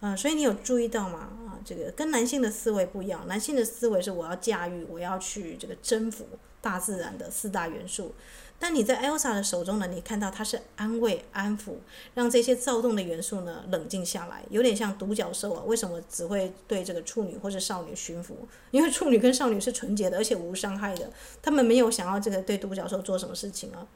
[0.01, 1.29] 嗯、所以你有注意到吗？
[1.47, 3.27] 啊，这个跟男性的思维不一样。
[3.29, 6.27] 男性的思维是我要驾驭，我要去这个征服
[6.63, 8.15] 大自然的四大元素。
[8.61, 11.75] 但你在 Elsa 的手中呢，你看到它是安慰、安抚，
[12.15, 15.63] 让这些躁动的元素呢冷静下来，有点像独角兽啊。
[15.65, 18.37] 为什么只会对这个处女或者少女驯服？
[18.73, 21.09] 因为处女跟少女是纯洁的，而且无伤害的，
[21.41, 23.87] 他们没有想要这个对独角兽做什么事情啊。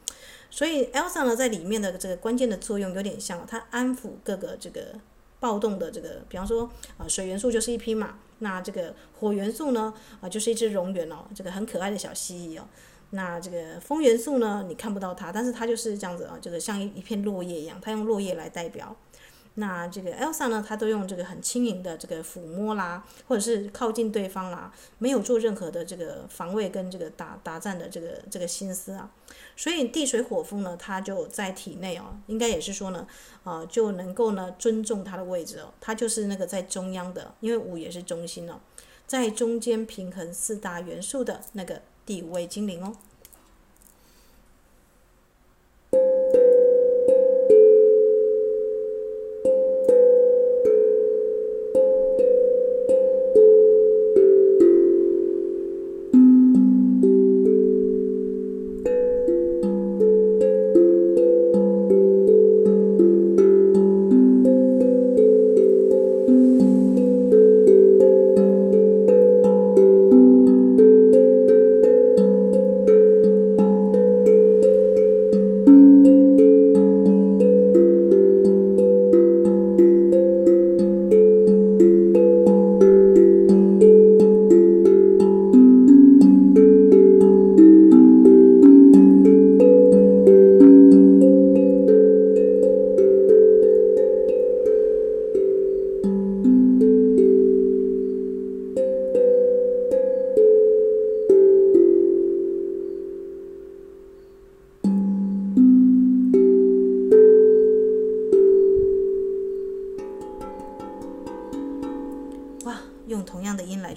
[0.49, 4.95] 所以 Elsa 呢，在里面的这个关键的作用有点像，它安抚各个这个
[5.41, 12.65] 暴动的这个，比方说啊，水元素就是一匹马，那这个火元素呢啊，就是一只蝾螈哦，这个很可爱的小蜥蜴哦。
[13.15, 18.97] 那这个风元素呢，你看不到它，但是它就是这样子啊，这个像一一片落叶一样，它用落叶来代表。
[19.57, 29.11] 那这个 Elsa 呢，它都用这个很轻盈的这个抚摸啦，或者是靠近对方啦，没有做任何的这个防卫跟这个打打战的这个这个心思啊。
[29.55, 33.07] 所以地水火风呢，它就在体内哦，应该也是说呢，
[33.45, 38.55] 啊就能够呢尊重它的位置哦，它就是那个在中央的，因为五也是中心哦，
[39.13, 41.83] 在中间平衡四大元素的那个。
[42.07, 42.97] 第五位精灵哦。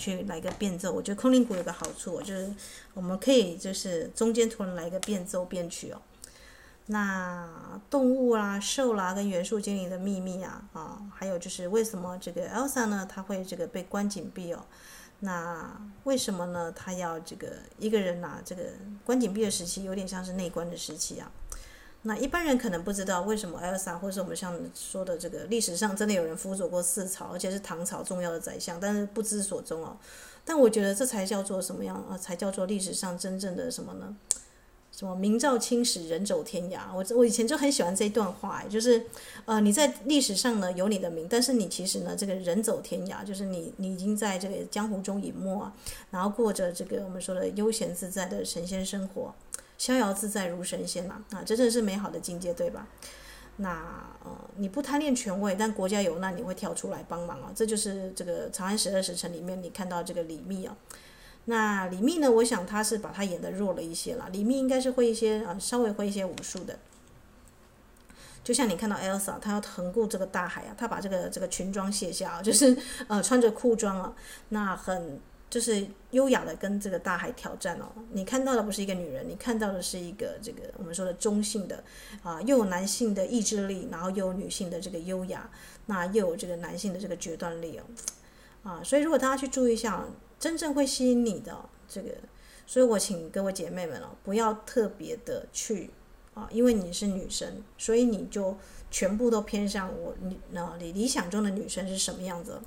[0.05, 0.91] 去来个变奏。
[0.91, 2.53] 我觉得空灵鼓有个好处，就是
[2.93, 6.01] 我们可以就是中间突然来个变奏变曲哦。
[6.87, 7.49] 那
[7.89, 13.07] 动物啦、兽啦跟元素精灵的秘密啊啊，还有就是为什么这个 Elsa 呢？
[13.11, 14.63] 她会这个被关禁闭哦？
[15.21, 16.71] 那为什么呢？
[16.71, 18.39] 她要这个一个人呐？
[18.45, 18.63] 这个
[19.03, 21.31] 关禁闭的时期有点像是内关的时期啊。
[22.07, 29.97] 那一般人可能不知道为什么 Elsa，或者是我们像说的这个历史上真的有人辅佐过四朝，而且是唐朝重要的宰相，但是不知所踪哦。
[30.45, 32.15] 但我觉得这才叫做什么样啊？
[32.15, 34.15] 才叫做历史上真正的什么呢？
[34.91, 36.81] 什么明照青史，人走天涯。
[36.93, 39.03] 我我以前就很喜欢这一段话，就是，
[39.45, 45.73] 呃，你在历史上呢有你的名，但是你其实呢这个人走天涯，就是你你已经在这个江湖中隐没啊，
[46.11, 49.33] 然后过着这个我们说的悠闲自在的神仙生活，
[49.77, 52.87] 逍遥自在如神仙嘛，啊，真正是美好的境界，对吧？
[53.57, 53.69] 那
[54.23, 60.75] 呃你不贪恋权位，但国家有难你会跳出来帮忙啊，这就是这个《长安十二时辰》里面你看到这个李密啊。
[61.45, 62.31] 那李密呢？
[62.31, 64.27] 我想他是把他演得弱了一些了。
[64.31, 66.79] 李密应该是会一些啊，稍微会一些武术的。
[68.43, 72.75] 就像你看到 Elsa，她要横过这个大海啊，她把这个这个裙装卸下啊，就是
[73.07, 74.13] 呃穿着裤装啊，
[74.49, 75.19] 那很
[75.55, 77.85] 就是优雅的跟这个大海挑战哦。
[78.11, 81.81] 你看到的不是一个女人，你看到的是一个这个我们说的中性的
[82.23, 85.49] 啊，又有男性的意志力，然后又有女性的这个优雅，
[85.85, 87.83] 那又有这个男性的这个决断力哦。
[88.63, 90.05] 啊，所以如果大家去注意一下。
[90.37, 92.09] 真正会吸引你的这个，
[92.67, 95.89] 所以我请各位姐妹们哦，不要特别的去
[96.33, 98.55] 啊，因为你是女生，所以你就
[98.91, 102.59] 全部都偏向我你那你理想中的女生是什么样子？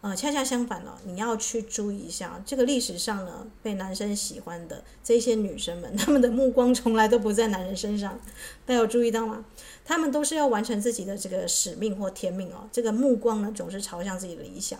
[0.00, 8.16] 呃，恰恰相反了，你要去注意一下这个历史上呢，被男生喜欢的这些女生们，她们的目光从来都不在男人身上，
[8.64, 9.44] 大家有注意到吗？
[9.84, 14.78] 她们都是要完成自己的这个使命或天命哦，这个目光呢总是朝向自己的理想。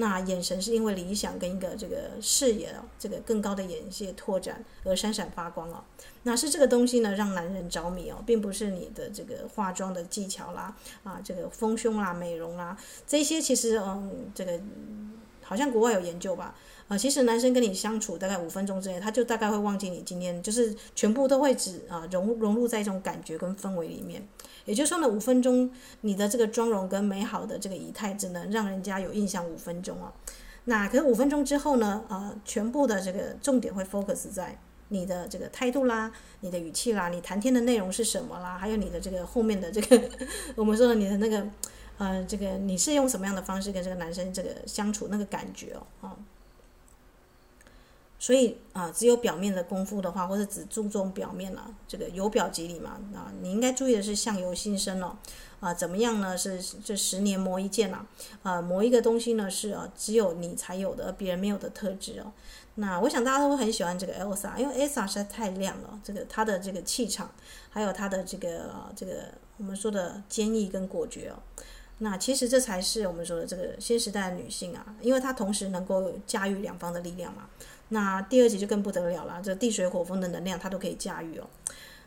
[0.00, 5.82] 那眼神是因为理想跟一个这个视野哦，这个更高的眼界拓展而闪闪发光哦。
[6.22, 14.60] 那是这个东西呢，让男人着迷哦，并不是你的这个化妆的技巧啦，啊，这个丰胸啦、美容啦，这些其实嗯，这个
[15.42, 16.54] 好像国外有研究吧。
[16.86, 24.26] 啊，其实男生跟你相处大概五分钟之内，他就大概会忘记你今天，就是全部都会只啊融融入在一种感觉跟氛围里面。
[24.68, 25.70] 也就是说呢，五分钟
[26.02, 30.12] 你的这个妆容跟美好的这个仪态，只能让人家有印象五分钟哦。
[30.66, 40.02] 那可是五分钟之后呢，啊，全部的这个重点会 focus 在你的这个态度啦，你的语气啦，你谈天的内容是什么啦，还有你的这个后面的这个
[40.54, 41.48] 我们说的你的那个，
[41.96, 46.16] 呃，这个你是用什么样的方式跟这个男生这个相处那个感觉哦，啊。
[48.20, 55.16] 所以啊，只有表面的功夫的话，或者只注重表面了，这个由表及里嘛啊，你应该注意的是相由心生哦，
[55.60, 56.36] 啊，怎么样呢？
[56.36, 58.04] 是这十年磨一剑呐，
[58.42, 62.32] 啊，磨一个东西呢是啊，只有你才有的，而别人没有的特质哦。
[62.74, 67.30] 那我想大家都会很喜欢这个 Elsa，因为 Elsa 实在太亮了，这个她的这个气场，
[67.70, 71.38] 还有她的这个这个我们说的坚毅跟果决哦。
[72.00, 77.48] 那其实这才是我们说的这个新时代的女性啊，因为她同时能够驾驭两方的力量嘛。
[77.90, 81.48] 那第二集就更不得了了，这地水火风的能量它都可以驾驭哦。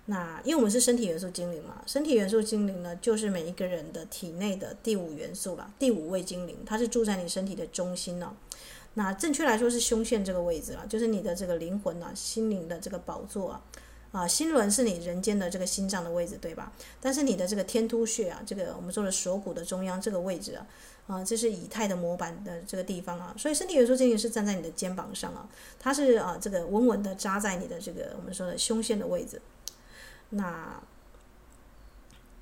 [0.06, 8.34] 那因为我们是身体元素精灵嘛，身体元素精灵呢，就是每一个人的体内的第五元素啦，第五位精灵，它是住在你身体的中心哦。
[8.96, 13.62] 那正确来说是胸腺这个位置啊，就是你的这个灵魂啊，心灵的这个宝座啊。
[14.12, 16.72] 啊，心轮是你人间的这个心脏的位置，对吧？
[17.00, 20.68] 但是你的这个天突穴啊，这个我们说的锁骨的中央这个位置啊，
[21.08, 25.48] 啊，这是以太的模板的这个地方啊，所以身体元素精灵是站在你的肩膀上啊，
[25.80, 29.42] 它是啊，这个稳稳的扎在你的这个我们说的胸腺的位置，
[30.30, 30.82] 那。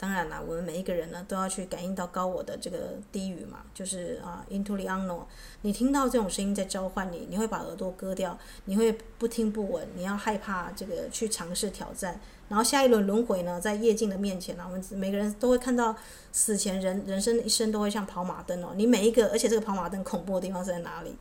[0.02, 5.26] 当然了，我们每一个人呢都要去感应到高我的这个低语嘛，就是啊，into the unknown。
[5.64, 12.18] 你听到这种声音在召唤你，你会把耳朵割掉，你会不听不闻，你要害怕这个去尝试挑战。
[12.48, 15.94] 然后下一轮轮回呢，在夜镜的面前呢，我们每个人都会看到
[16.32, 18.70] 死前人人生一生都会像跑马灯哦。
[18.76, 21.14] 你每一个，而且这个跑马灯恐怖的地方是在哪里？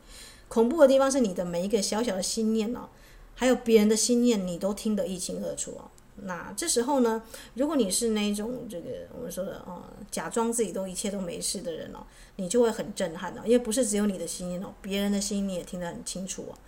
[0.47, 2.89] 恐怖的地方是你的每一个小小的心念哦，
[3.35, 5.91] 还有别人的心念，你都听得一清二楚哦。
[6.23, 7.23] 那这时候呢，
[7.55, 11.99] 如果你是那种这个我们说的啊、嗯，假装自己都一切都没事的人哦，
[12.37, 16.59] 你就会很震撼哦，因为不是只有你的心音哦，别人的心音你也听得很清楚哦，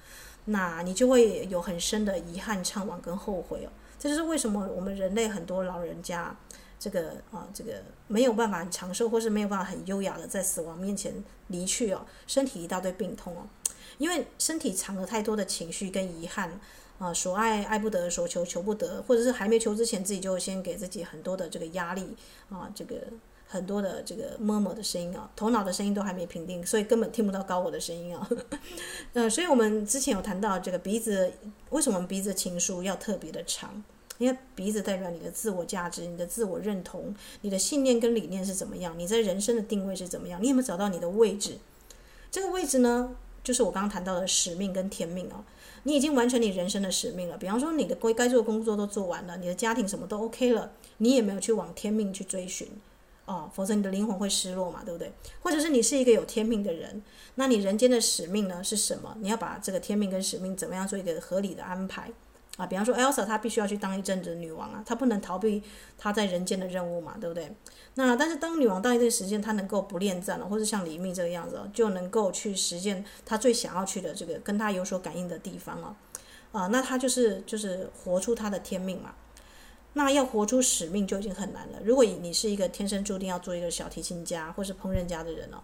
[0.47, 3.71] 那你就会有很深的遗憾、怅惘跟后悔哦。
[3.99, 6.35] 这就是为什么我们人类很多老人家
[6.79, 11.13] 这个啊，这个没有办法长寿，或是没有办法很优雅的在死亡面前
[11.49, 13.43] 离去哦，身体一大堆病痛哦，
[13.99, 16.61] 因为身体藏了太多的情绪跟遗憾。
[17.01, 22.15] 啊，所爱爱不得，所求求不得，或者是还没求之前，自己就先给自己很多的这个压力
[22.51, 22.97] 啊，这个
[23.49, 28.29] 很多的这个 murmur 的声音啊，头脑的声音都还没平定，所以根本听不到高我的声音啊。
[29.15, 31.33] 呃，所以我们之前有谈到这个鼻子，
[31.71, 33.83] 为什么鼻子情书要特别的长？
[34.19, 41.57] 因为鼻子代表你的自我价值、你的自我认同、你的信念跟理念是怎么样，你在人生的定位是怎么样，你有没有找到你的位置？
[42.31, 45.43] 这个位置呢，就是我刚刚谈到的使命跟天命哦。
[45.85, 52.69] 你已经完成你人生的使命了，比方说你的该该做的工作都做完了，你的家庭什么都 OK 了，你也没有去往天命去追寻。
[53.27, 55.13] 哦，否则你的灵魂会失落嘛，对不对？
[55.41, 57.01] 或者是你是一个有天命的人，
[57.37, 59.17] 那你人间的使命呢是什么？
[59.21, 62.11] 你要把这个天命跟使命怎么样做一个合理的安排
[62.61, 62.67] 啊？
[62.67, 65.63] 比方说，Elsa 她必须要去当一阵子的女王啊，她不能逃避
[65.97, 67.51] 她在人间的任务嘛，对不对？
[67.95, 75.97] 那但是当女王到一定时间，她能够不恋战了，或者像李密这个样子，就能够去实现她最想要去的这个跟她有所感应的地方啊
[76.53, 79.15] 啊，那她就是就是活出她的天命嘛。
[79.95, 81.81] 那要活出使命就已经很难了。
[81.83, 85.59] 如果你是一个天生注定要做一个小提琴家或是烹饪家的人哦，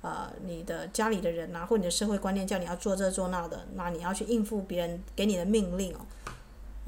[0.00, 6.00] 呃，你的家里的人呐，或你的社会观念叫你要做这做那的，那你要去应付别人给你的命令哦，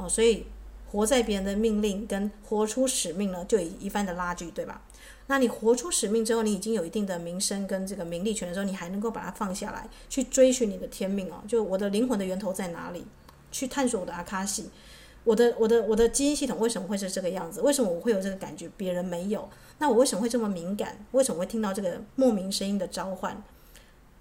[0.01, 0.47] 哦，所以
[0.91, 4.83] 活在别人的命令跟活出使命呢，就有一番的拉锯，对吧？
[5.27, 13.05] 那你活出使命之后，你已经有一定的名声跟这个名利权的时候，你还能够把它放下来，去追寻你的天命哦，就我的灵魂的源头在哪里？
[13.53, 14.71] 去探索我的阿卡西。
[15.23, 17.61] 我的我的我的基因系统为什么会是这个样子？
[17.61, 18.69] 为什么我会有这个感觉？
[18.77, 19.49] 别人没有？
[19.79, 21.05] 那我为什么会这么敏感？
[21.13, 23.43] 为什么会听到这个莫名声音的召唤？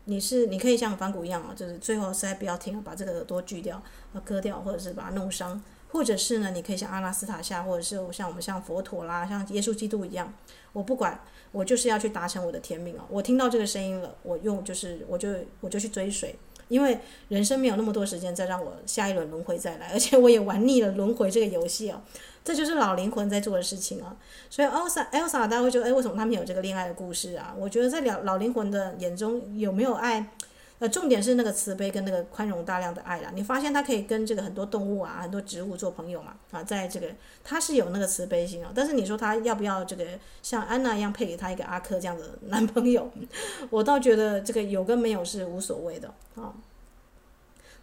[0.10, 3.82] 你是你可以像反骨一样啊，就是最后实在不要听，把这个耳朵锯掉，
[4.26, 10.34] 割掉，或者是把它弄伤，或者是呢，你可以像阿拉斯塔下，或者是像我们像佛陀啦，像耶稣基督一样，
[10.74, 11.20] 我不管，
[11.52, 13.06] 我就是要去达成我的天命啊！
[13.10, 15.30] 我听到这个声音了，我用就是我就
[15.62, 16.36] 我就去追随。
[16.70, 16.98] 因为
[17.28, 22.02] 人生没有那么多时间再让我下一轮轮回再来，而且我也玩腻了轮回这个游戏哦，
[22.44, 24.16] 这就是老灵魂在做的事情啊。
[24.50, 27.54] 所以 Elsa Elsa 大家会觉得，哎，为什么他们有这个恋爱的故事啊？
[27.58, 30.32] 我觉得在老老灵魂的眼中有没有爱？
[30.80, 33.32] 呃，重点是那个慈悲跟那个宽容大量的爱啦。
[33.36, 36.34] 你发现他可以跟这个很多动物啊、很多植物做朋友嘛？
[36.52, 37.08] 啊，在这个
[37.44, 38.72] 他是有那个慈悲心啊。
[38.74, 40.06] 但是你说他要不要这个
[40.42, 43.12] 像安娜一样配给他一个阿珂这样的 男朋友？
[43.70, 46.54] 我倒觉得这个有跟没有是无所谓的啊。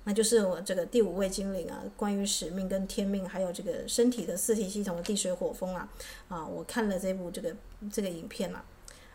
[0.05, 5.89] 那就是我这个第五位精灵啊，关于使命跟天命，还有这个身体的四体系统的地水火风啊
[6.29, 7.55] 啊，我看了这部这个
[7.93, 8.65] 这个影片啊，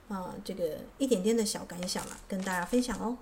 [0.10, 3.18] 啊，这个一点点的小感想啊，跟大家分享哦。